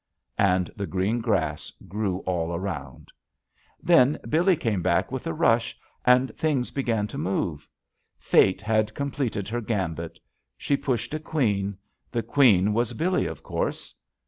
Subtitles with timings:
[0.39, 3.09] And the green grass grew all around.
[3.83, 7.67] Then Billee came back with a rush, and JUST SWEETHEARTS things began to move.
[8.17, 10.19] Fate had completed her gambit.
[10.57, 11.77] She pushed a queen.
[12.11, 13.93] The queen was Billee, of course.